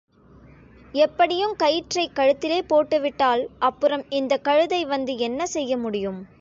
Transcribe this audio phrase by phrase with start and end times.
[0.93, 6.21] எப்படியுங் கயிற்றைக் கழுத்திலே போட்டுவிட்டால் அப்புறம் இந்தக் கழுதை வந்து என்ன செய்ய முடியும்?